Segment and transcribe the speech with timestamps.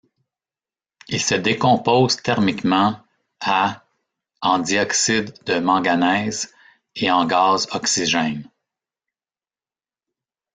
[1.09, 2.97] Il se décompose thermiquement
[3.39, 3.85] à
[4.41, 6.51] en dioxyde de manganèse
[6.95, 8.49] et en gaz oxygène.